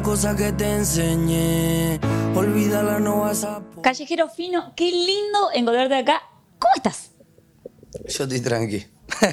[0.00, 2.00] las cosas que te enseñé.
[2.34, 3.62] Olvídala, no vas a.
[3.82, 6.22] Callejero fino, qué lindo encontrarte acá.
[6.58, 7.10] ¿Cómo estás?
[8.08, 8.86] Yo estoy tranqui.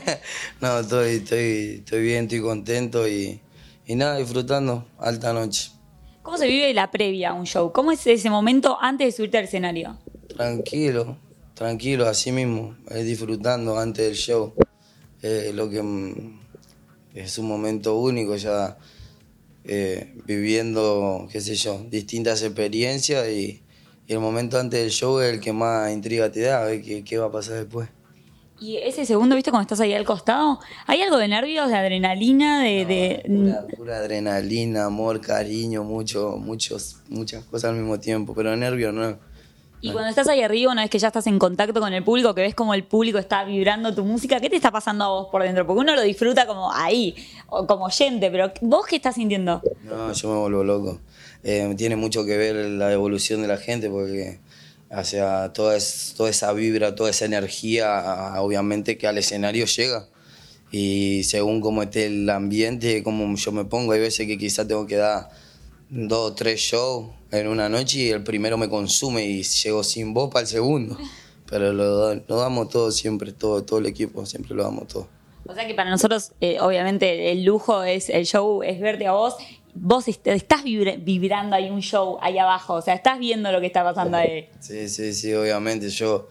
[0.61, 3.39] no, estoy, estoy, estoy bien, estoy contento y,
[3.85, 4.85] y nada, disfrutando.
[4.99, 5.71] Alta noche.
[6.21, 7.71] ¿Cómo se vive la previa a un show?
[7.71, 9.97] ¿Cómo es ese momento antes de subirte al escenario?
[10.27, 11.17] Tranquilo,
[11.53, 14.53] tranquilo, así mismo, eh, disfrutando antes del show.
[15.21, 16.39] Eh, lo que mm,
[17.13, 18.77] es un momento único ya
[19.67, 23.61] eh, viviendo, qué sé yo, distintas experiencias y,
[24.07, 26.81] y el momento antes del show es el que más intriga te da, a ver
[26.81, 27.89] qué, qué va a pasar después.
[28.59, 30.59] Y ese segundo, ¿viste cuando estás ahí al costado?
[30.87, 32.85] ¿Hay algo de nervios, de adrenalina, de...?
[32.85, 33.23] de...
[33.27, 39.19] Pura, pura adrenalina, amor, cariño, mucho, muchos, muchas cosas al mismo tiempo, pero nervios no.
[39.79, 42.33] Y cuando estás ahí arriba, una vez que ya estás en contacto con el público,
[42.33, 45.27] que ves como el público está vibrando tu música, ¿qué te está pasando a vos
[45.31, 45.67] por dentro?
[45.67, 47.15] Porque uno lo disfruta como ahí,
[47.47, 49.61] o como oyente, pero ¿vos qué estás sintiendo?
[49.83, 50.99] No, yo me vuelvo loco.
[51.43, 54.39] Eh, tiene mucho que ver la evolución de la gente, porque
[54.89, 60.07] o sea, toda, es- toda esa vibra, toda esa energía, obviamente que al escenario llega.
[60.71, 64.85] Y según cómo esté el ambiente, como yo me pongo, hay veces que quizás tengo
[64.87, 65.29] que dar
[65.89, 70.13] dos o tres shows en una noche y el primero me consume y llego sin
[70.13, 70.97] voz para el segundo.
[71.49, 75.07] Pero lo, lo damos todo siempre, todo, todo el equipo, siempre lo damos todo.
[75.45, 79.13] O sea que para nosotros, eh, obviamente, el lujo es el show, es verte a
[79.13, 79.35] vos.
[79.73, 83.61] Vos est- estás vibra- vibrando ahí un show ahí abajo, o sea, estás viendo lo
[83.61, 84.49] que está pasando ahí.
[84.59, 86.27] Sí, sí, sí, obviamente yo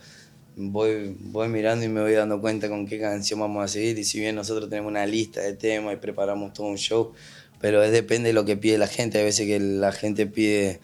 [0.56, 4.04] voy, voy mirando y me voy dando cuenta con qué canción vamos a seguir y
[4.04, 7.12] si bien nosotros tenemos una lista de temas y preparamos todo un show,
[7.60, 10.80] pero es depende de lo que pide la gente, hay veces que la gente pide,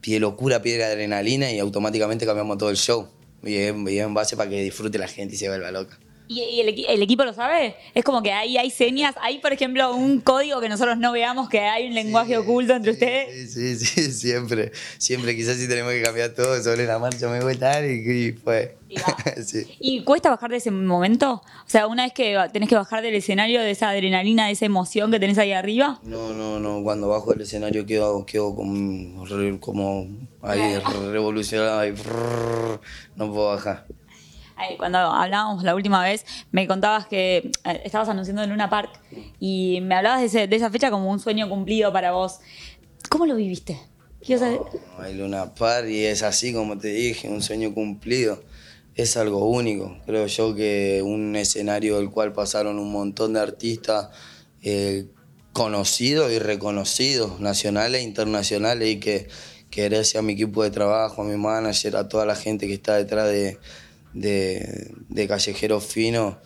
[0.00, 3.08] pide locura, pide adrenalina y automáticamente cambiamos todo el show
[3.42, 5.98] y y es en base para que disfrute la gente y se vuelva loca.
[6.28, 7.76] ¿Y, y el, el equipo lo sabe?
[7.94, 11.48] Es como que ahí hay señas, hay por ejemplo un código que nosotros no veamos,
[11.48, 13.52] que hay un lenguaje oculto entre ustedes.
[13.52, 17.40] Sí, sí, sí, siempre, siempre quizás si tenemos que cambiar todo sobre la marcha me
[17.40, 18.76] voy a estar y, y fue.
[18.88, 18.96] Y
[19.44, 19.66] sí.
[19.80, 21.42] ¿Y cuesta bajar de ese momento?
[21.44, 24.66] O sea, una vez que tenés que bajar del escenario, de esa adrenalina, de esa
[24.66, 26.00] emoción que tenés ahí arriba.
[26.04, 26.82] No, no, no.
[26.82, 30.06] Cuando bajo el escenario quedo, quedo como,
[30.42, 30.78] ahí
[31.10, 32.80] revolucionado brrr,
[33.16, 33.86] no puedo bajar.
[34.78, 38.90] Cuando hablábamos la última vez, me contabas que eh, estabas anunciando en Luna Park
[39.38, 42.40] y me hablabas de, esa fecha como un sueño cumplido para vos.
[43.10, 43.78] ¿Cómo lo viviste?
[44.98, 48.42] Hay Luna Par y es así como te dije, un sueño cumplido.
[48.94, 49.98] Es algo único.
[50.06, 54.08] Creo yo que un escenario del cual pasaron un montón de artistas
[54.62, 55.06] eh,
[55.52, 59.28] conocidos y reconocidos, nacionales e internacionales, y que,
[59.70, 62.72] que gracias a mi equipo de trabajo, a mi manager, a toda la gente que
[62.72, 63.58] está detrás de,
[64.16, 66.38] de, de Callejero Fino,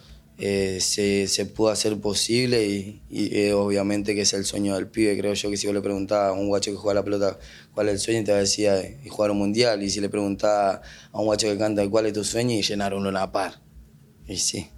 [0.43, 5.17] eh, se, se pudo hacer posible y, eh, obviamente que es el sueño del pibe.
[5.19, 7.39] Creo yo que si vos le preguntás a un guacho que juega la pelota
[7.75, 9.83] cuál es el sueño, te va a decir eh, jugar un mundial.
[9.83, 10.81] Y si le preguntás
[11.13, 13.61] a un guacho que canta cuál es tu sueño, y llenar uno la par.
[14.27, 14.69] Y sí.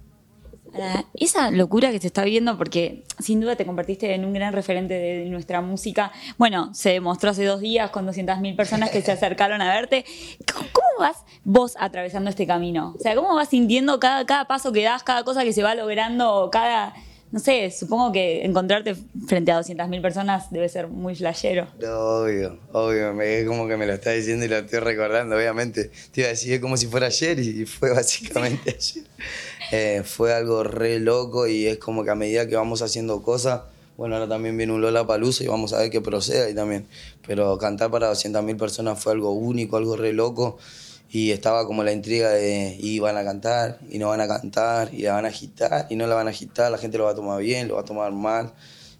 [1.13, 4.93] Esa locura que se está viendo, porque sin duda te convertiste en un gran referente
[4.93, 6.11] de nuestra música.
[6.37, 10.05] Bueno, se demostró hace dos días con 200.000 personas que se acercaron a verte.
[10.53, 12.93] ¿Cómo, vas vos atravesando este camino?
[12.97, 15.75] O sea, ¿cómo vas sintiendo cada, cada paso que das, cada cosa que se va
[15.75, 16.93] logrando, cada...
[17.31, 18.95] No sé, supongo que encontrarte
[19.25, 21.67] frente a 200.000 personas debe ser muy flashero.
[21.81, 25.35] No, obvio, obvio, me, es como que me lo está diciendo y lo estoy recordando,
[25.35, 25.89] obviamente.
[26.11, 29.03] Te iba a decir es como si fuera ayer y fue básicamente ayer.
[29.75, 33.61] Eh, fue algo re loco y es como que a medida que vamos haciendo cosas,
[33.97, 36.85] bueno, ahora también viene un Lola Palusa y vamos a ver qué procede ahí también.
[37.25, 40.59] Pero cantar para 200.000 personas fue algo único, algo re loco
[41.09, 44.93] y estaba como la intriga de y van a cantar y no van a cantar
[44.93, 47.11] y la van a agitar y no la van a agitar, la gente lo va
[47.13, 48.53] a tomar bien, lo va a tomar mal.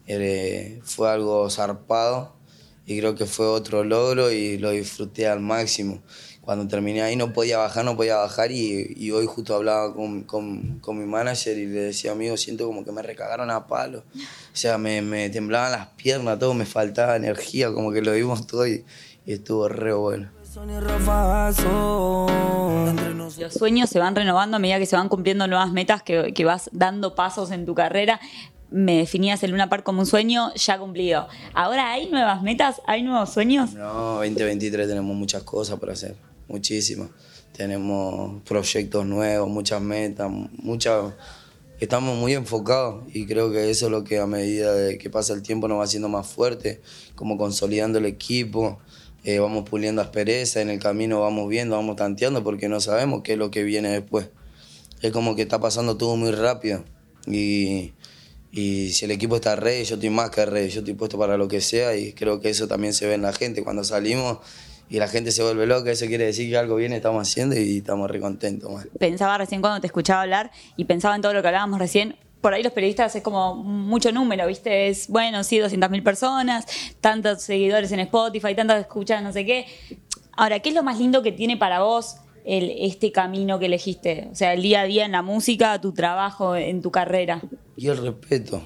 [0.08, 2.34] Eh, fue algo zarpado
[2.88, 6.02] y creo que fue otro logro y lo disfruté al máximo.
[6.44, 10.24] Cuando terminé ahí no podía bajar, no podía bajar y, y hoy justo hablaba con,
[10.24, 14.00] con, con mi manager y le decía, amigo, siento como que me recagaron a palo.
[14.00, 18.46] O sea, me, me temblaban las piernas, todo, me faltaba energía, como que lo vimos
[18.46, 18.84] todo y,
[19.26, 20.30] y estuvo re bueno.
[23.40, 26.46] Los sueños se van renovando a medida que se van cumpliendo nuevas metas, que, que
[26.46, 28.20] vas dando pasos en tu carrera.
[28.70, 31.28] Me definías el Luna Park como un sueño ya cumplido.
[31.54, 33.74] Ahora hay nuevas metas, hay nuevos sueños.
[33.74, 36.16] No, 2023 tenemos muchas cosas por hacer,
[36.48, 37.10] muchísimas.
[37.52, 41.14] Tenemos proyectos nuevos, muchas metas, muchas...
[41.80, 45.42] Estamos muy enfocados y creo que eso es lo que a medida que pasa el
[45.42, 46.82] tiempo nos va haciendo más fuerte,
[47.16, 48.80] como consolidando el equipo,
[49.26, 53.34] eh, vamos puliendo aspereza, en el camino vamos viendo, vamos tanteando porque no sabemos qué
[53.34, 54.30] es lo que viene después.
[55.02, 56.86] Es como que está pasando todo muy rápido
[57.28, 57.94] y,
[58.56, 61.38] Y si el equipo está ready, yo estoy más que ready, yo estoy puesto para
[61.38, 63.64] lo que sea y creo que eso también se ve en la gente.
[63.64, 64.38] Cuando salimos
[64.90, 67.78] y la gente se vuelve loca, eso quiere decir que algo bien estamos haciendo y
[67.78, 68.72] estamos re contentos.
[68.72, 68.88] man.
[69.00, 72.16] Pensaba recién cuando te escuchaba hablar y pensaba en todo lo que hablábamos recién.
[72.42, 74.90] Por ahí los periodistas es como mucho número, ¿viste?
[74.90, 76.66] Es, bueno, sí, 200.000 personas,
[77.00, 79.66] tantos seguidores en Spotify, tantas escuchas, no sé qué.
[80.36, 84.28] Ahora, ¿qué es lo más lindo que tiene para vos el, este camino que elegiste?
[84.32, 87.42] O sea, el día a día en la música, tu trabajo, en tu carrera.
[87.78, 88.62] Y el respeto,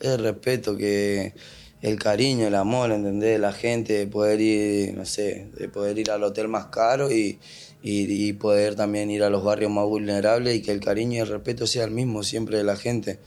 [0.00, 1.32] el respeto que
[1.82, 3.32] el cariño, el amor, ¿entendés?
[3.32, 7.10] De la gente, de poder ir, no sé, de poder ir al hotel más caro
[7.12, 7.38] y,
[7.82, 11.18] y, y poder también ir a los barrios más vulnerables y que el cariño y
[11.18, 13.18] el respeto sea el mismo siempre de la gente.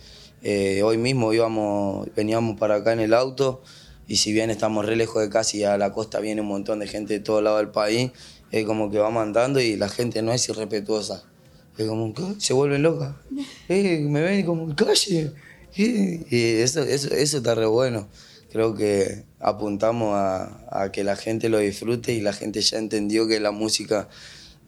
[0.44, 3.62] Eh, hoy mismo íbamos, veníamos para acá en el auto
[4.08, 6.80] y si bien estamos re lejos de casa y a la costa viene un montón
[6.80, 8.12] de gente de todo lado del país,
[8.52, 11.24] es como que vamos andando y la gente no es irrespetuosa.
[11.78, 12.24] Es como, ¿qué?
[12.38, 13.22] se vuelve loca.
[13.70, 15.32] Eh, me ven como, calle.
[15.78, 18.10] Eh, Y eso, eso, eso está re bueno.
[18.52, 23.40] Creo que apuntamos a, que la gente lo disfrute y la gente ya entendió que
[23.40, 24.10] la música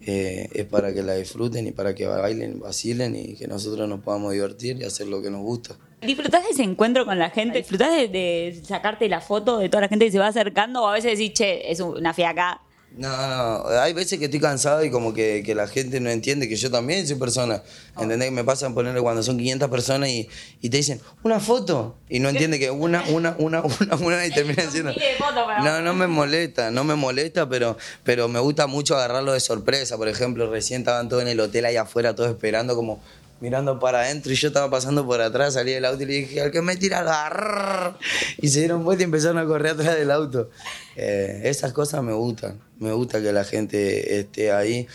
[0.01, 4.00] eh, es para que la disfruten y para que bailen, vacilen y que nosotros nos
[4.00, 5.75] podamos divertir y hacer lo que nos gusta.
[6.01, 7.59] ¿Disfrutás de ese encuentro con la gente?
[7.59, 10.83] ¿Disfrutás de, de sacarte la foto de toda la gente que se va acercando?
[10.83, 12.62] ¿O a veces decís, che, es una fiaca?
[12.95, 16.48] No, no, hay veces que estoy cansado y como que, que la gente no entiende
[16.48, 17.63] que yo también soy persona.
[18.00, 18.30] ¿Entendés?
[18.30, 20.30] Que me pasan ponerle cuando son 500 personas y,
[20.62, 21.95] y te dicen, una foto.
[22.07, 24.31] Y no entiende que una, una, una, una, una y
[25.18, 29.34] fotos para No, no me molesta, no me molesta, pero, pero me gusta mucho agarrarlo
[29.34, 29.98] de sorpresa.
[29.98, 33.01] Por ejemplo, recién estaban todos en el hotel ahí afuera, todos esperando como
[33.44, 36.40] mirando para adentro y yo estaba pasando por atrás, salí del auto y le dije,
[36.40, 37.98] al que me tira agarrar.
[38.38, 40.50] Y se dieron vuelta y empezaron a correr atrás del auto.
[40.95, 44.88] Eh, esas cosas me gustan, me gusta que la gente esté ahí.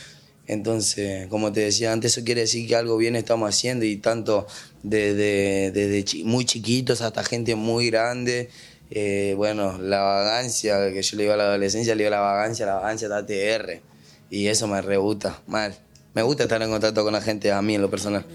[0.46, 4.46] Entonces, como te decía antes, eso quiere decir que algo bien estamos haciendo y tanto
[4.82, 8.48] desde, desde muy chiquitos hasta gente muy grande.
[8.90, 12.64] Eh, bueno, la vagancia, que yo le digo a la adolescencia, le digo la vagancia,
[12.64, 13.82] la vagancia está TR.
[14.30, 15.76] Y eso me re gusta, mal.
[16.18, 18.26] Me gusta estar en contacto con la gente, a mí en lo personal.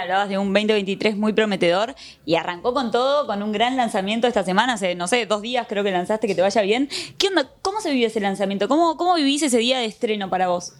[0.00, 4.44] Hablabas de un 2023 muy prometedor y arrancó con todo, con un gran lanzamiento esta
[4.44, 6.88] semana, hace, no sé, dos días creo que lanzaste, que te vaya bien.
[7.18, 7.50] ¿Qué onda?
[7.62, 8.68] ¿Cómo se vivió ese lanzamiento?
[8.68, 10.74] ¿Cómo, cómo vivís ese día de estreno para vos?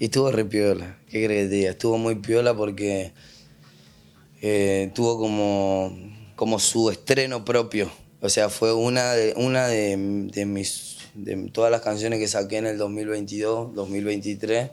[0.00, 1.70] Y estuvo re piola, ¿qué crees que te diga?
[1.70, 3.12] Estuvo muy piola porque
[4.40, 5.96] eh, tuvo como,
[6.34, 7.92] como su estreno propio.
[8.20, 9.96] O sea, fue una de, una de,
[10.32, 14.70] de mis de todas las canciones que saqué en el 2022, 2023,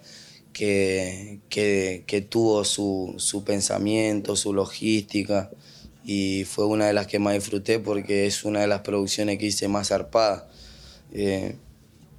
[0.54, 5.50] que, que, tuvo su, su pensamiento, su logística.
[6.06, 9.46] Y fue una de las que más disfruté porque es una de las producciones que
[9.48, 10.48] hice más zarpada.
[11.14, 11.56] Eh,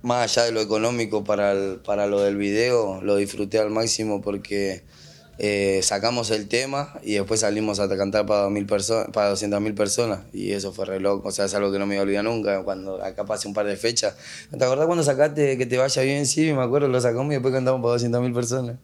[0.02, 4.20] más allá de lo económico para, el- para lo del video, lo disfruté al máximo
[4.22, 4.82] porque
[5.42, 10.20] eh, sacamos el tema y después salimos a cantar para, 2000 perso- para 200.000 personas
[10.34, 12.24] y eso fue re loco, o sea, es algo que no me voy a olvidar
[12.24, 14.14] nunca, cuando acá pasé un par de fechas.
[14.56, 16.26] ¿Te acordás cuando sacaste Que te vaya bien?
[16.26, 18.76] Sí, me acuerdo, lo sacamos y después cantamos para 200.000 personas.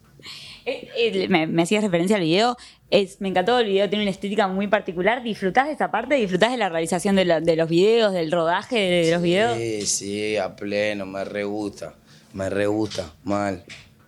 [0.64, 2.56] Eh, eh, me, me hacías referencia al video.
[2.90, 5.22] Es, me encantó el video, tiene una estética muy particular.
[5.22, 6.14] ¿Disfrutás de esa parte?
[6.16, 9.56] ¿Disfrutás de la realización de, la- de los videos, del rodaje de los videos?
[9.58, 11.94] Sí, sí, a pleno, me re gusta,
[12.32, 13.62] me re gusta, mal,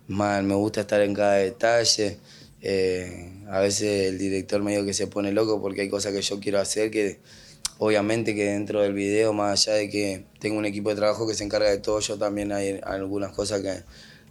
[0.09, 2.19] mal, me gusta estar en cada detalle.
[2.61, 6.41] Eh, a veces el director medio que se pone loco porque hay cosas que yo
[6.41, 7.21] quiero hacer que
[7.79, 11.35] obviamente que dentro del video, más allá de que tengo un equipo de trabajo que
[11.35, 13.85] se encarga de todo, yo también hay algunas cosas que,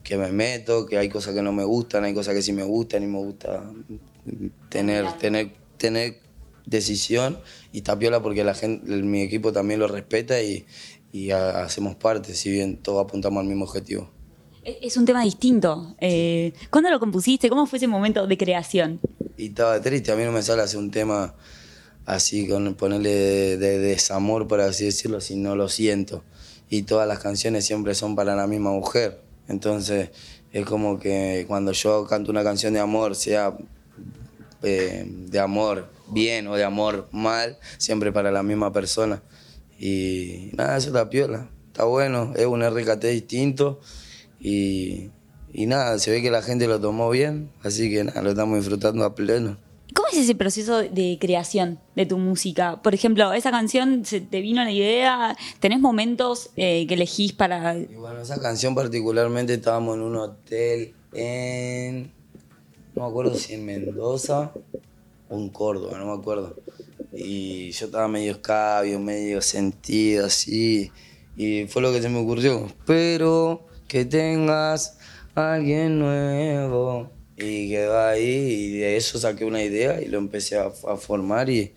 [0.03, 2.63] que me meto, que hay cosas que no me gustan, hay cosas que sí me
[2.63, 3.63] gustan y me gusta
[4.69, 6.19] tener, tener, tener
[6.65, 7.39] decisión
[7.71, 10.65] y tapiola porque la gente, mi equipo también lo respeta y,
[11.13, 14.11] y ha- hacemos parte, si bien todos apuntamos al mismo objetivo.
[14.67, 15.95] Es, es un tema distinto.
[16.01, 17.47] Eh, ¿Cuándo lo compusiste?
[17.47, 18.99] ¿Cómo fue ese momento de creación?
[19.37, 21.35] Y estaba triste, a mí no me sale hacer un tema
[22.05, 26.21] así, con ponerle de, de desamor, por así decirlo, si no lo siento.
[26.69, 29.21] Y todas las canciones siempre son para la misma mujer.
[29.47, 30.09] Entonces,
[30.51, 33.55] es como que cuando yo canto una canción de amor, sea
[34.63, 39.23] eh, de amor bien o de amor mal, siempre para la misma persona.
[39.79, 43.79] Y nada, eso está piola, está bueno, es un RKT distinto
[44.39, 45.09] y,
[45.53, 48.57] y nada, se ve que la gente lo tomó bien, así que nada, lo estamos
[48.59, 49.57] disfrutando a pleno.
[49.93, 52.81] ¿Cómo es ese proceso de creación de tu música?
[52.81, 55.35] Por ejemplo, esa canción, ¿se te vino la idea?
[55.59, 57.77] ¿Tenés momentos eh, que elegís para...?
[57.77, 62.11] Y bueno, esa canción particularmente estábamos en un hotel en,
[62.95, 64.51] no me acuerdo si en Mendoza
[65.29, 66.55] o en Córdoba, no me acuerdo.
[67.13, 70.91] Y yo estaba medio escabio, medio sentido así,
[71.35, 72.67] y fue lo que se me ocurrió.
[72.85, 74.97] Pero que tengas
[75.35, 80.71] alguien nuevo Y quedó ahí y de eso saqué una idea y lo empecé a,
[80.71, 81.73] formar y,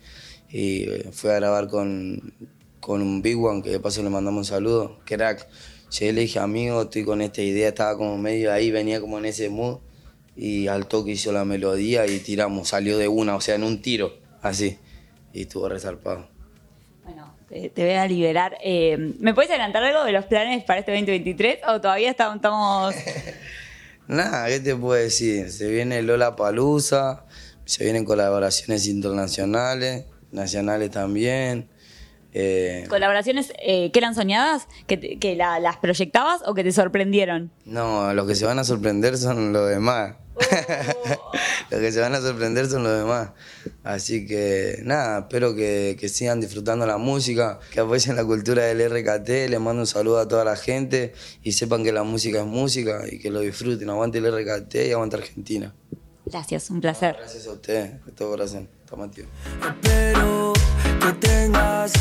[0.49, 2.33] y fui a grabar con,
[2.79, 5.47] con un Big One, que de paso le mandamos un saludo, crack.
[5.91, 9.25] Llegué le dije, amigo, estoy con esta idea, estaba como medio ahí, venía como en
[9.25, 9.79] ese mood
[10.35, 13.81] y al toque hizo la melodía y tiramos, salió de una, o sea, en un
[13.81, 14.77] tiro, así,
[15.33, 16.27] y estuvo resarpado.
[17.03, 18.57] Bueno, te, voy a liberar.
[18.63, 22.95] Eh, ¿Me puedes adelantar algo de los planes para este 2023 o todavía estamos...
[24.07, 25.51] Nada, ¿qué te puedo decir?
[25.51, 27.25] Se viene Lola Palusa,
[27.65, 31.69] se vienen colaboraciones internacionales, nacionales también.
[32.33, 34.67] Eh, ¿Colaboraciones eh, que eran soñadas?
[34.87, 37.51] ¿Que, te- que la- las proyectabas o que te sorprendieron?
[37.65, 40.15] no, los que se van a sorprender son los demás.
[41.69, 43.31] los que se van a sorprender son los demás.
[43.83, 48.89] Así que nada, espero que, que sigan disfrutando la música, que apoyen la cultura del
[48.89, 49.27] RKT.
[49.49, 53.03] Les mando un saludo a toda la gente y sepan que la música es música
[53.11, 53.89] y que lo disfruten.
[53.89, 55.75] Aguante el RKT y aguante Argentina.
[56.25, 57.15] Gracias, un placer.
[57.19, 58.69] Gracias a ustedes, de todo corazón.
[58.85, 59.29] Estamos activos.
[59.83, 60.50] Espero
[61.01, 61.91] que tengas.